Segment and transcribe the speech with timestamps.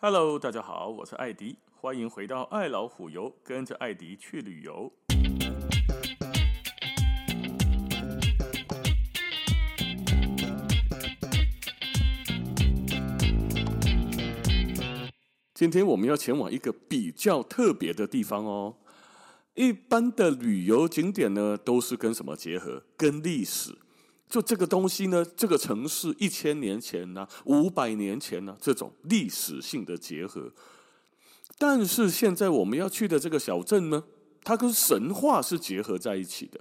[0.00, 4.92] Hello，大家好，我是艾迪，欢迎回到爱老虎游，跟着艾迪去旅游。
[15.52, 18.76] 今天我们要前往一个比较特别的地方哦。
[19.54, 22.84] 一般的旅游景点呢，都是跟什么结合？
[22.96, 23.76] 跟历史。
[24.28, 30.52] 就这个东西呢，这个城市一千年前呢、五百年前呢、这种历史性的结合。
[31.56, 34.04] 但是现在我们要去的这个小镇呢，
[34.44, 36.60] 它跟神话是结合在一起的。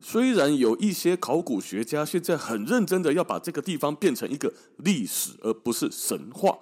[0.00, 6.58] 虽然有一些考古学家现在很认真的要把这个地方变成一个历史，而不是神话。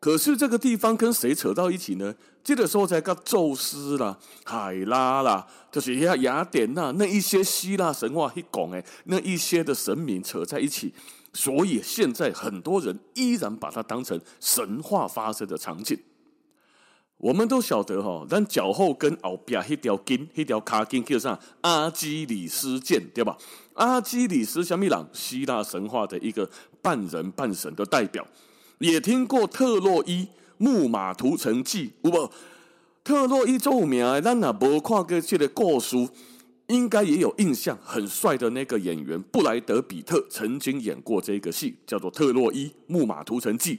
[0.00, 2.14] 可是这个地方跟谁扯到一起呢？
[2.42, 10.94] 这个时候才跟宙斯啦、海拉啦，就是雅雅典娜那一些希腊神话一讲诶，那一些的神明扯在一起，
[11.34, 15.98] 所以现在很多人依然把它当成神话发生的场景。
[17.18, 21.38] 我们都晓得哈，但脚后跟后边一条筋，一条卡筋叫啥？
[21.60, 23.36] 阿基里斯腱，对吧？
[23.74, 26.48] 阿基里斯小米朗，希腊神话的一个
[26.80, 28.26] 半人半神的代表。
[28.80, 32.30] 也听过特洛伊木马屠城记，有无？
[33.04, 35.96] 特洛伊这么有名，咱也无看过这个故事，
[36.68, 37.78] 应该也有印象。
[37.84, 43.76] 很帅的那个演员布莱德比特曾经演过这个戏，叫做《特洛伊木马屠城记》。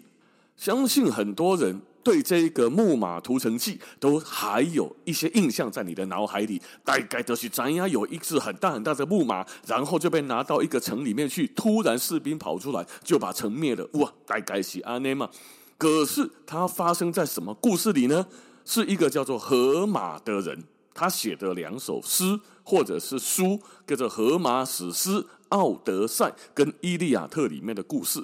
[0.56, 1.82] 相信很多人。
[2.04, 13.88] 对这个木马屠城记都还有一些印象在你的脑海里，大概都是咱家有一只很大很大的木马，然后就被拿到一个城里面去，突然士兵跑出来就把城灭了。
[13.94, 15.30] 哇，大概是安内嘛？
[15.78, 18.28] 可是它发生在什么故事里呢？
[18.64, 20.64] 是一个叫做荷马的人，
[20.94, 25.10] 他写的两首诗或者是书，叫做《荷马史诗》
[25.50, 28.24] 《奥德赛》跟《伊利亚特》里面的故事。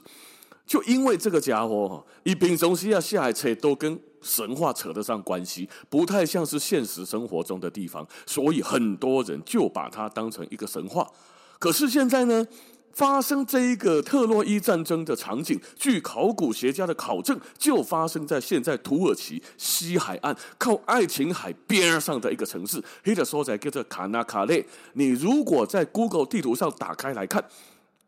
[0.67, 11.09] 就因为这个家伙哈，一平中西亚下来扯都跟神话扯得上关系，不太像是现实生活中的地方，所以很多人就把它当成一个神话。
[11.57, 12.45] 可是现在呢，
[12.91, 24.65] 发生这一个特洛伊战争的场景，据考古学家的考证，就发生在现在土耳其西海岸靠爱琴海边上的一个城市，黑的所在叫做卡纳卡列。
[24.93, 27.41] 你如果在 Google 地图上打开来看，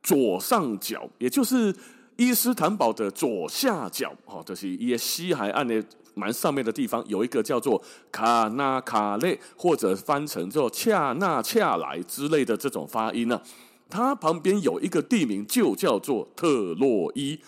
[0.04, 1.74] 左上角也就是。
[2.20, 5.82] 伊斯坦堡的左下角，哦，就是一些西海岸的
[6.16, 7.82] 蛮上面的地方，有一个叫做
[8.12, 13.42] 卡纳卡列，或者翻成叫恰纳恰莱之类的这种发音呢、
[13.90, 17.40] 它旁边有一个地名，就叫做特洛伊，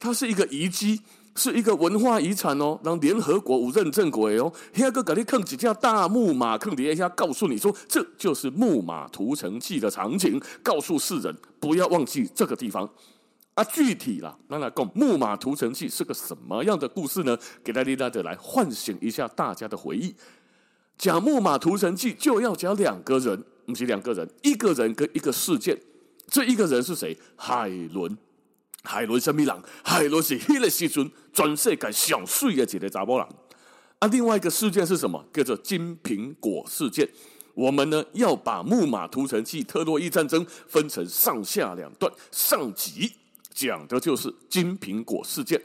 [0.00, 1.00] 它是一个遗迹，
[1.36, 4.52] 是一个文化遗产哦，让联合国有认证过哦。
[4.74, 12.90] 下个给你坑几架大木马，坑底下告诉你说，这就是木马屠城记的场景，告诉世人不要忘记这个地方。
[13.56, 17.36] 啊，具体啦，那来讲《木马屠城记》是个什么样的故事呢？
[17.64, 20.14] 给大家的来唤醒一下大家的回忆。
[20.98, 25.80] 讲《木马屠城记》就要讲两个人，不是两个人，一个人跟一个事件。
[26.28, 27.16] 这一个人是谁？
[27.34, 28.18] 海伦。
[28.82, 29.62] 海伦什么人？
[29.82, 33.26] 海伦是迄个时阵全世界上水的一个查某人。
[34.00, 35.24] 啊，另外一个事件是什么？
[35.32, 37.08] 叫做金苹果事件。
[37.54, 43.12] 我们呢要把《木马屠城记》特洛伊战争分成上下两段，上集。
[43.56, 45.58] 讲的就是金苹果事件，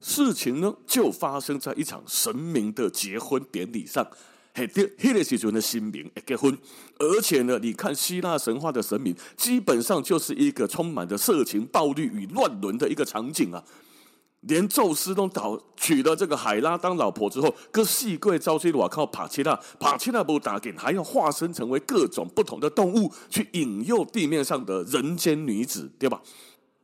[0.00, 4.04] 事情呢就发生在一场神明的结婚典礼上，
[4.52, 6.58] 嘿，迄个时阵的神明结婚，
[6.98, 13.62] 而且呢，你看希腊神话的神明，基本上就是一个充满着色情、暴力与乱伦的一个场景啊。
[14.40, 26.20] 连宙斯都找娶了这个海拉当老婆之后，跟细贵招妻瓦靠帕切拉，帕切拉不打紧，还要化身成为各种不同的动物，去引诱地面上的人间女子，对吧？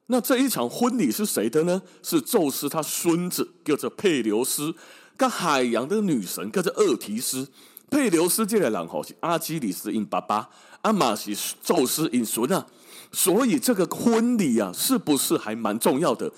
[0.08, 1.82] 那这一场婚礼是谁的呢？
[2.02, 4.74] 是宙斯他孙子，叫做佩琉斯，
[5.16, 7.48] 跟海洋的女神叫做厄提斯。
[7.90, 10.48] 佩琉斯这个人吼是阿基里斯因爸爸，
[10.82, 12.66] 阿玛是宙斯因孙啊。
[13.12, 16.30] 所以这个婚礼啊，是不是还蛮重要的？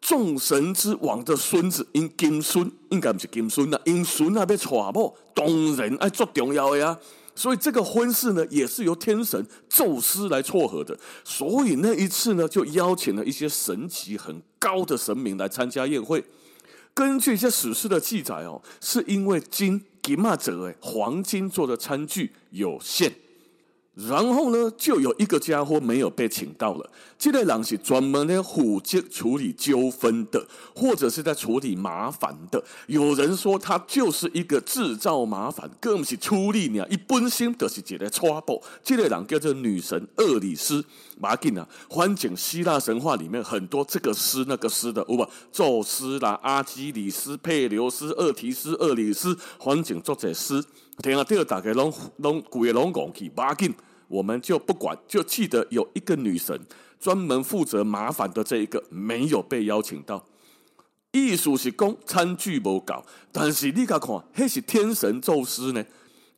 [0.00, 5.46] 众神之王的孙子因金孙，应该不是金孙啊，因孙啊被娶某，当
[5.76, 6.98] 然爱做重要的呀。
[7.34, 10.98] 所以这个婚事呢，也是由天神宙斯来撮合的。
[11.24, 16.24] 所以那一次呢，就邀请了一些神级很高的神明来参加宴会。
[16.94, 23.12] 根据一些史诗的记载哦，是因为金金马者诶，黄金做的餐具有限。
[23.94, 26.90] 然后呢，就有一个家伙没有被请到了。
[27.16, 30.44] 这类人是专门呢负责处理纠纷的，
[30.74, 32.62] 或者是在处理麻烦的。
[32.88, 38.60] 有人说他就是一个制造麻烦，更不是处理你啊，一本心就是一个 trouble。
[38.82, 40.84] 这类人叫做女神厄里斯。
[41.20, 45.24] 马进啊，反正希腊神话里面很多这个诗那个诗的，有不？
[45.52, 50.64] 宙斯啦、阿基里斯、佩琉斯、厄提斯、厄里斯，反正做这斯。
[51.02, 53.74] 听啊，第二大概拢拢古也拢讲起马进，
[54.08, 56.58] 我们就不管，就记得有一个女神
[57.00, 60.24] 专门负责麻烦的这一个没有被邀请到。
[61.12, 65.84] 意思是讲餐具无够，但是你甲看，那是天神宙斯呢？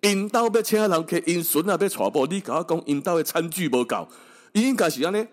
[0.02, 4.06] 因兜要请人去，因孙啊要传播，你甲我讲因兜的餐具无够，
[4.52, 5.26] 应该是安尼，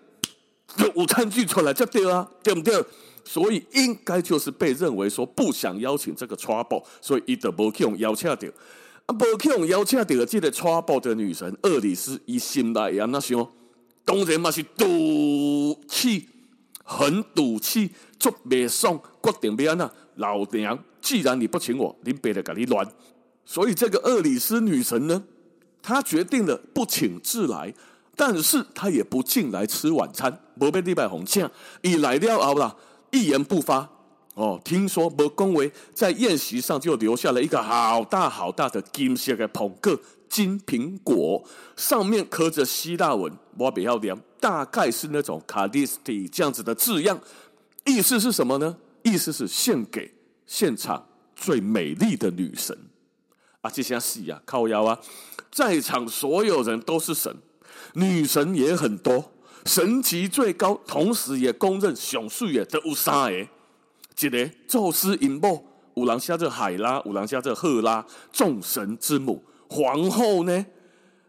[0.94, 2.82] 有餐具出来才对啊，对不对？
[3.26, 8.48] 所以应该就是被认为说不想邀请这个 trouble，所以伊就无去用邀请到，
[9.06, 13.46] 啊，无去用邀请到的这个穿袍的女神厄里斯，伊心内安那想，
[14.04, 16.28] 当然嘛是赌气，
[16.82, 17.90] 很赌气。
[18.18, 20.78] 做袂爽，决定要安那老娘。
[21.02, 22.86] 既然你不请我，林北的甲你乱。
[23.44, 25.22] 所以这个厄里斯女神呢，
[25.82, 27.74] 她决定了不请自来，
[28.16, 30.40] 但是她也不进来吃晚餐。
[30.58, 31.46] 无被礼拜红请，
[31.82, 32.74] 一来了后啦，
[33.10, 33.90] 一言不发。
[34.34, 39.98] 哦，听说无恭维，在宴席上就留下了一个好大好大的金色的捧个
[40.28, 41.42] 金苹果，
[41.76, 47.18] 上面刻着希腊文，我比较念，大概是那种卡迪斯蒂这样子的字样。
[47.84, 48.76] 意思是什么呢？
[49.02, 50.12] 意思是献给
[50.46, 51.06] 现场
[51.36, 52.76] 最美丽的女神
[53.60, 53.70] 啊！
[53.70, 54.98] 这些戏啊，靠腰啊，
[55.52, 57.36] 在场所有人都是神，
[57.92, 59.32] 女神也很多，
[59.66, 63.46] 神级最高，同时也公认雄帅的都有三个，
[64.20, 65.64] 一个宙斯阴谋，
[65.94, 69.42] 有人写做海拉，有人写做赫拉，众神之母。
[69.68, 70.66] 皇后呢？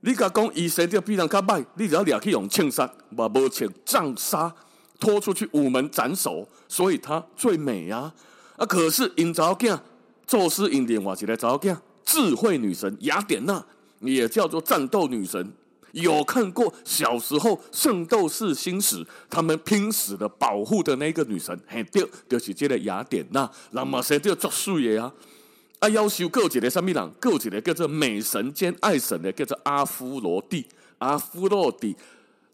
[0.02, 4.54] 你甲讲伊生得比人较歹，你只要俩去用枪杀，嘛无枪杖杀。
[4.98, 8.14] 拖出去午门斩首，所以她最美啊！
[8.56, 9.78] 啊，可是因查某囝，
[10.26, 13.62] 宙斯因另外一个查某囝，智慧女神雅典娜，
[14.00, 15.52] 也叫做战斗女神。
[15.95, 18.97] 有看过小时候《圣斗士星矢》，
[19.30, 23.50] 他们拼死的保护的那个女神，嘿，对，就是这个雅典娜。
[23.71, 25.03] 那么谁就作祟呀？
[25.80, 27.12] 啊，啊要求各级的什么人？
[27.19, 30.65] 各级的叫做美神兼爱神的叫做阿芙罗蒂，
[30.97, 31.95] 阿芙罗蒂。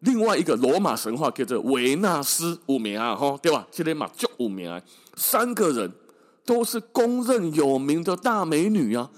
[0.01, 3.67] 另外一个罗马神话叫做维纳斯，有名啊，吼，对吧？
[3.71, 4.79] 这里嘛就有名啊，
[5.15, 5.91] 三个人
[6.45, 9.09] 都是公认有名的大美女啊。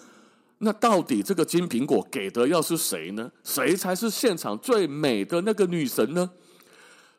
[0.63, 3.29] 那到底这个金苹果给的要是谁呢？
[3.43, 6.29] 谁才是现场最美的那个女神呢？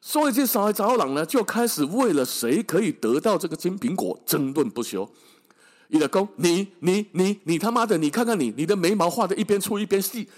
[0.01, 5.09] 所以这三个查某人呢，就开始为了谁可以得到这个金苹果争论不休。
[5.89, 10.29] 你的公，你你你你他妈的，你看看你，你的眉毛画的一边粗一边细，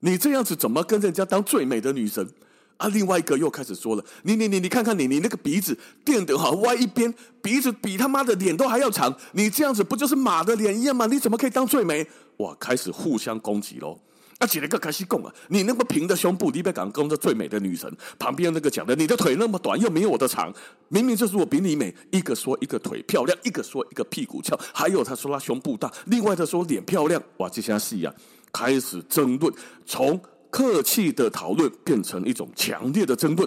[0.00, 2.28] 你这样子怎么跟人家当最美的女神？
[2.76, 2.88] 啊！
[2.88, 11.06] 另外一个又开始说了：“你你你你看看你你那个鼻子垫得好歪一边，鼻子比他妈的脸都还要长，你这样子不就是马的脸一样吗？
[11.06, 12.06] 你怎么可以当最美？”
[12.38, 12.54] 哇！
[12.60, 13.98] 开始互相攻击喽。
[14.38, 17.90] 而且那个开始讲啊，你那么平的胸部，你别敢攻这最美的女神。
[18.18, 20.52] 旁边那个讲的，你的腿那么短，又没有我的长，
[20.88, 21.94] 明明就是我比你美。
[22.10, 27.22] 一个说一个腿漂亮，一个说一个屁股翘，还有他说他胸部大，另外他说脸漂亮。
[27.38, 27.48] 哇！
[27.48, 28.12] 这下戏啊，
[28.52, 29.50] 开始争论
[29.86, 30.20] 从。
[30.56, 33.46] 客气的讨论变成一种强烈的争论。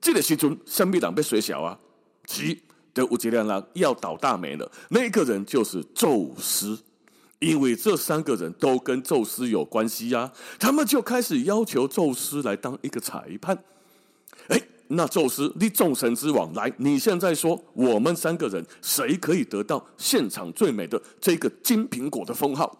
[0.00, 1.76] 这个时阵，什么人被水小啊？
[2.26, 2.54] 其
[2.94, 4.70] 的有一个人要倒大霉了。
[4.90, 6.78] 那个人就是宙斯，
[7.40, 10.30] 因为这三个人都跟宙斯有关系呀、
[10.60, 13.58] 他们就开始要求宙斯来当一个裁判。
[14.46, 22.78] 哎，那宙斯，你众神之王，来，你现在说，我们三个人谁可以得到现场最美的这个金苹果的封号？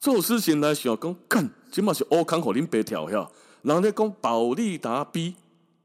[0.00, 3.28] 宙斯醒来想讲，干，今嘛是欧康和恁白跳下，
[3.62, 5.34] 人家讲保利达 B，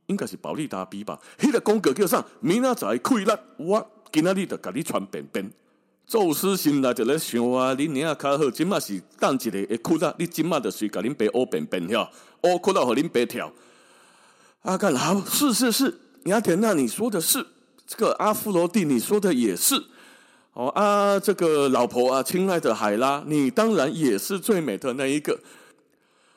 [0.08, 1.20] 应该是保利达 B 吧？
[1.40, 2.26] 迄个公告叫啥？
[2.40, 5.52] 明仔载开力，我今仔日就甲你传便便。
[6.06, 12.10] 宙斯先来就咧想啊，你娘啊较好，今嘛是当一个会哭啦，你今嘛就随甲恁白欧便便下，
[12.42, 13.52] 欧哭到和恁白跳。
[14.64, 17.46] 阿干好，是是是，雅典娜你说的是，
[17.88, 19.82] 这个阿芙罗蒂你说的也是。
[20.54, 25.40] 哦啊，这个老婆啊，亲爱的海拉，你当然也是最美的那一个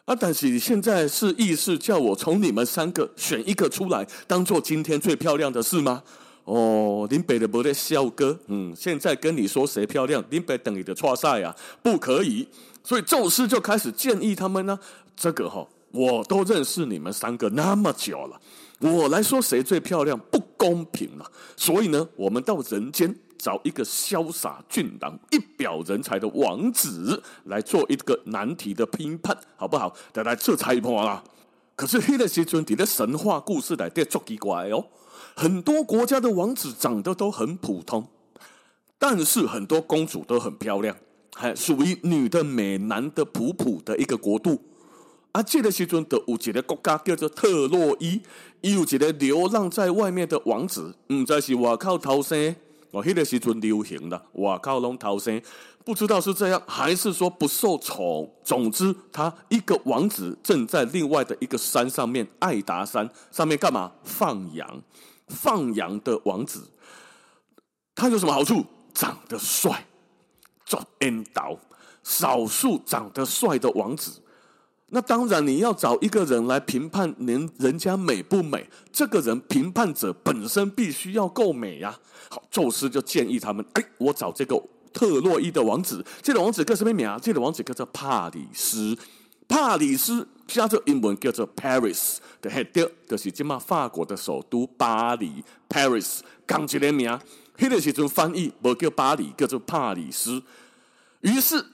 [0.06, 0.14] 啊！
[0.18, 6.02] 但是你现在是意思叫我从你们三个选一个出来，当做今天最漂亮的是吗？
[6.44, 12.46] 哦，林北的不得笑哥，嗯，现在跟你说谁漂亮，林北等你的错赛啊，不可以。
[12.84, 14.78] 所以宙斯就开始建议他们呢，
[15.16, 18.40] 这个哈、我都认识你们三个那么久了，
[18.78, 23.12] 我来说谁最漂亮不公平了，所以呢，我们到人间。
[23.38, 29.94] 找一个潇洒俊朗、一表人才的王子来做一个难题的评判，好不好？
[30.14, 31.22] 来来，这裁判啦。
[31.74, 34.86] 可是黑的时阵，在神话故事来，变足奇怪哦。
[35.34, 38.08] 很多国家的王子长得都很普通，
[38.98, 40.96] 但是很多公主都很漂亮，
[41.34, 44.62] 还属于女的美男的普普的一个国度。
[45.32, 48.22] 啊，这个时阵的有一个国家叫做特洛伊，
[48.62, 52.56] 有一个流浪在外面的王子，唔知是外口偷生，
[52.96, 55.38] 哦，迄个时阵流行的哇靠拢偷生，
[55.84, 58.34] 不知道是这样还是说不受宠。
[58.42, 63.92] 总之，他一个王子正在另外的一个山上面，爱达山上面干嘛？
[64.02, 64.82] 放羊，
[65.28, 66.70] 放羊的王子，
[67.94, 68.64] 他有什么好处？
[68.94, 69.84] 长得帅，
[70.64, 71.58] 做引导。
[72.02, 74.22] 少数长得帅的王子，
[74.90, 78.68] 那当然你要找一个人来评判人人家美不美。
[78.92, 81.98] 这个人评判者本身必须要够美呀、啊。
[82.30, 84.62] 好，宙斯就建议他们：哎，我找这个
[84.92, 86.04] 特洛伊的王子。
[86.22, 87.18] 这个王子叫什么名啊？
[87.20, 88.96] 这个王子叫做帕里斯。
[89.48, 95.42] 帕里斯加做英文叫做 Paris 的 head，就是今嘛法国的首都巴黎。
[95.68, 97.10] Paris 刚起来名，
[97.56, 100.42] 迄个时阵翻译不叫巴黎，叫做帕里斯。
[101.22, 101.64] 于是。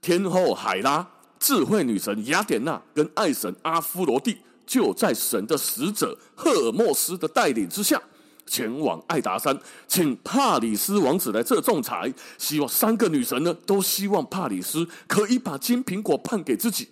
[0.00, 1.08] 天后海拉、
[1.42, 8.00] 智慧女神雅典娜跟爱神阿芙罗蒂，就在神的使者赫尔墨斯的带领之下，
[8.46, 9.58] 前往爱达山，
[9.88, 12.14] 请帕里斯王子来这仲裁。
[12.38, 16.88] 希望三个女神呢，都希望帕里斯可以把金苹果判给自己。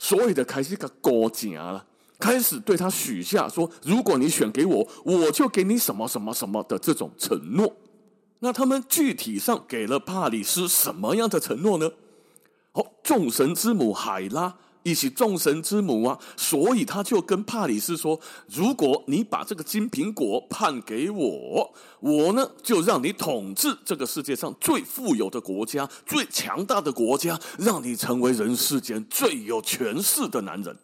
[0.00, 1.86] 所以的开始个勾结了，
[2.18, 7.76] 开始对他许下说：如果你选给我，我就给你什么什么什么的这种承诺。
[8.40, 11.88] 那他们具体上给了帕里斯什么样的承诺呢？
[12.76, 18.20] 哦，众神之母海拉，一起众神之母啊，所以他就跟帕里斯说
[18.52, 30.76] ：“如果你把这个金苹果判给我，我呢就让你统治这个世界上最富有的国家、最强大的国家，让你成为人世间最有权势的男人。”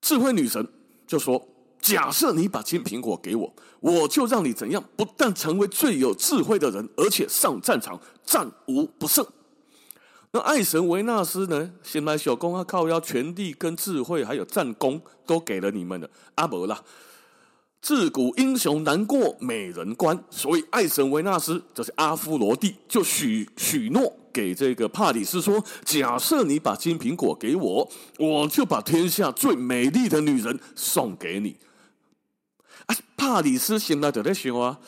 [0.00, 0.66] 智慧女神
[1.06, 1.46] 就说
[1.78, 4.82] ：“假设你把金苹果给我，我就让你怎样？
[4.96, 9.22] 不但成为最有智慧的人，而且上战场战无不胜。”
[10.32, 11.72] 那爱神维纳斯呢？
[11.82, 16.08] 先来小公啊，靠腰权力跟智慧，还有战功都给了你们了。
[16.36, 16.80] 阿伯啦，
[17.82, 31.56] 自古英雄难过美人关，所以爱神维纳斯就是阿芙罗蒂，就许许诺给这个帕里斯说：假设你把金苹果给我，我就把天下最美丽的女人送给你。
[32.86, 34.78] 啊，帕里斯现在就在想啊，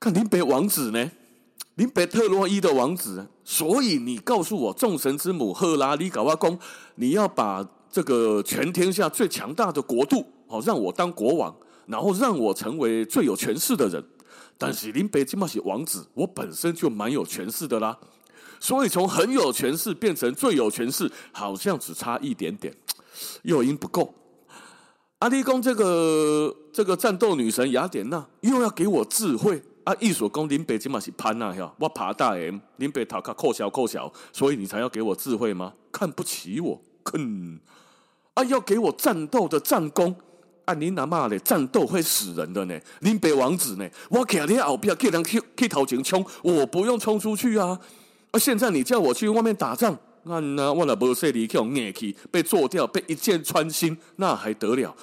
[0.00, 1.10] 看林北王子呢？
[1.74, 6.58] 林北特洛伊的王子，所以你告诉我，众神之母赫拉里搞阿公，
[6.96, 11.54] 你要把这个全天下最强大的国度，好让我当国王，
[11.86, 14.04] 然后让我成为最有权势的人。
[14.58, 17.96] 但是林北起码是王子，我本身就蛮有权势的啦，
[18.58, 22.74] 所以从很有权势变成最有权势，好像只差一点点，
[23.42, 24.12] 诱因不够。
[25.20, 29.62] 阿里公这个这个战斗女神雅典娜又要给我智慧。
[29.86, 29.94] 啊！
[30.00, 35.72] 意思讲，林北起码是潘啊，我爬大 M，林北头壳扣小扣小，所以你才要给我智慧吗？
[35.92, 36.82] 看不起我？
[37.04, 37.60] 哼！
[38.34, 40.16] 啊，要给我战斗的战功？
[40.64, 41.38] 啊，你哪骂嘞？
[41.38, 42.76] 战斗会死人的呢？
[42.98, 43.88] 林北王子呢？
[44.10, 47.78] 我徛在后边，叫人去去头前冲，我不用冲出去啊！
[48.32, 54.96] 啊，现在你叫我去外面打仗，那那我那不说你去硬去被做掉，被一箭穿心，那还得了？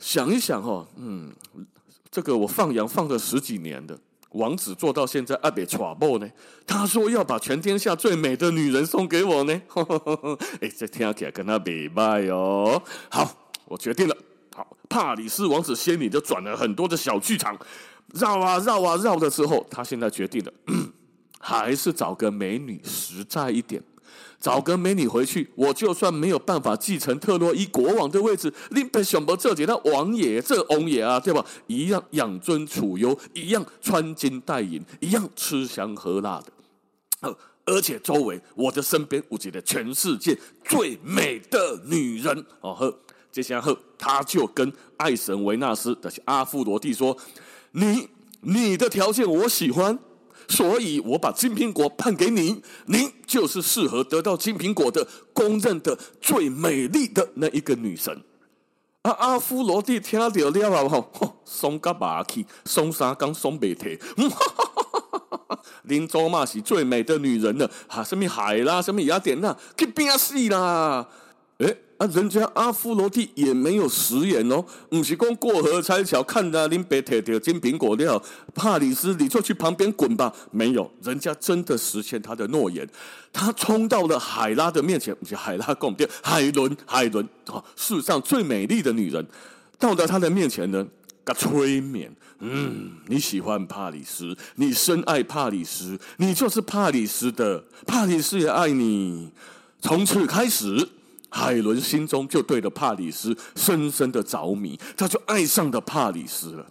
[0.00, 1.32] 想一想哦，嗯。
[2.14, 3.98] 这个我放羊放了十几年的
[4.34, 6.30] 王子做到现在阿别传播呢？
[6.64, 9.62] 他说要把全天下最美的女人送给我呢。
[10.62, 12.80] 哎，这听起来跟他比卖哦。
[13.10, 13.28] 好，
[13.64, 14.16] 我决定了。
[14.54, 17.58] 好，帕里斯王子心里就转了很多的小剧场，
[18.12, 20.52] 绕啊绕啊绕的时候，他现在决定了，
[21.40, 23.82] 还是找个美女实在一点。
[24.40, 31.44] 找个美女回去，我就算没有办法继承特洛伊国王的位置，林北想不这几那王爷这王爷啊，对吧？
[31.66, 37.36] 一样养尊处优，一样穿金戴银，一样吃香喝辣的。
[37.66, 42.98] 而且周围我的身边，我觉得全世界最美的女人哦呵，
[43.32, 47.16] 接下来他就跟爱神维纳斯的阿芙罗蒂说
[47.72, 48.06] ：“你
[48.42, 49.98] 你的条件我喜欢。”
[50.46, 58.22] 所以我把金苹果判给你。”你就是适合得到金苹果的公认的最美丽的那一个女神。
[59.02, 63.98] 啊，阿芙罗蒂听到了吼， 吼，松个巴气，松沙刚松白铁，
[65.82, 71.08] 林州嘛是最美的女人了，哈、啊，什么海啦，什么雅典娜，去变死啦！
[71.58, 78.22] 诶人家阿芙罗蒂也没有食言哦，不是讲过河拆桥，看到林北铁铁金苹果料，
[78.54, 80.32] 帕里斯你就去旁边滚吧。
[80.50, 82.88] 没有，人家真的实现他的诺言，
[83.32, 89.26] 他冲到了海拉的面前，不是海拉贡店，海伦，海伦啊，世上最美丽的女人，
[89.78, 90.86] 到了他的面前呢，
[91.24, 99.30] 他催眠，嗯，你喜欢帕里斯，你深爱帕里斯，你就是帕里斯的，帕里斯也爱你，
[99.80, 100.88] 从此开始。
[101.36, 106.64] 海伦心中就对着帕里斯深深的着迷，他就爱上了帕里斯了。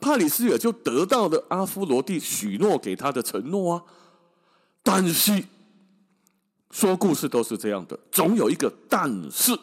[0.00, 3.82] 帕里斯也就得到了阿夫罗蒂许诺给他的承诺啊。
[4.82, 5.44] 但是
[6.70, 9.54] 说故事都是这样的，总有一个但是。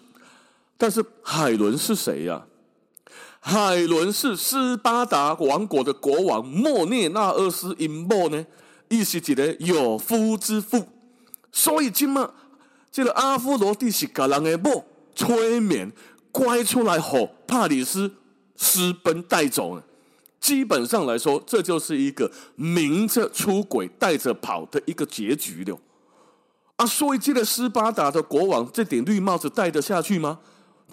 [0.77, 2.45] 但是海伦是谁呀、啊？
[3.39, 8.45] 海伦是斯巴达王国的国王莫涅纳厄斯因莫呢，
[8.89, 10.87] 一是一个有夫之妇。
[11.51, 12.31] 所以今嘛。
[12.93, 14.85] 这个阿夫罗蒂是给人的某
[15.15, 15.91] 催眠
[16.31, 18.11] 乖出来后，帕里斯
[18.55, 19.81] 私奔带走。
[20.39, 25.79] 基本上来说，这就是一个明着出轨带着跑的一个结局了。
[26.75, 30.37] 啊，所以这个斯巴达的国王这顶绿帽子戴得下去吗？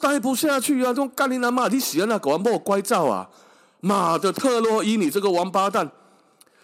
[0.01, 0.87] 戴不下去啊！
[0.87, 3.29] 这种干你妈，你喜欢那国王某乖照啊？
[3.81, 5.91] 妈的，特洛伊，你这个王八蛋！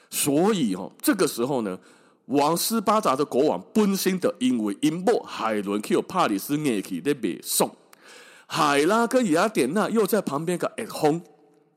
[0.08, 1.78] 所以哦，这个时候呢。
[2.26, 7.70] 王斯巴达的国王本身的，因为因某海伦去帕里斯念起的北宋，
[8.46, 11.22] 海拉跟雅典娜又在旁边个耳轰，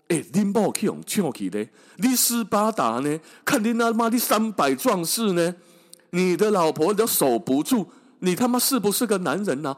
[0.07, 3.19] 哎，你某去用抢去的，你斯巴达呢？
[3.45, 5.53] 看你那妈的三百壮士呢？
[6.11, 7.85] 你的老婆都守不住，
[8.19, 9.77] 你他妈是不是个男人呢、啊？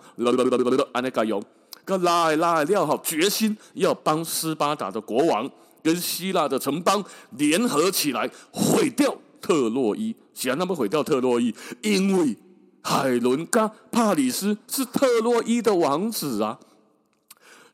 [0.94, 1.44] 安那个用
[1.84, 5.52] 个拉拉料好决心要帮斯巴达的国王
[5.84, 9.14] 跟希腊的城邦联合起来毁掉。
[9.42, 12.38] 特洛伊，想让他们毁掉特洛伊，因为
[12.82, 16.60] 海伦跟帕里斯是特洛伊的王子啊，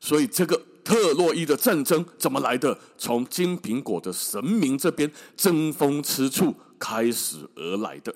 [0.00, 2.78] 所以这个特洛伊的战争怎么来的？
[2.96, 8.14] 从金苹果的神明这边争风吃醋开始而来的，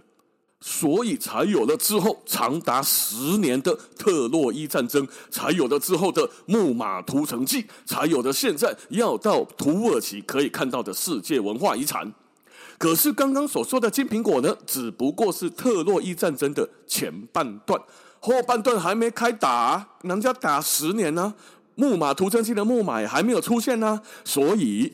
[0.60, 12.12] 所以才有了之后长达十年的特洛伊战争，才有了之后的木马屠城记，才有了现在要到土耳其可以看到的世界文化遗产。
[12.82, 17.80] 可是刚刚所说的金苹果呢，只不过是特洛伊战争的前半段，
[18.18, 21.32] 后半段还没开打，人家打十年呢，
[21.76, 24.92] 木马屠城记的木马也还没有出现呢，所以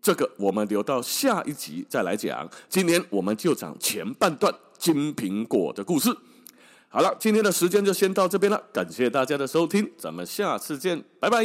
[0.00, 2.48] 这个我们留到下一集再来讲。
[2.66, 6.08] 今天我们就讲前半段金苹果的故事。
[6.88, 11.44] 好了，今天的时间就先到这边了，感谢大家的收听，咱们下次见，拜拜。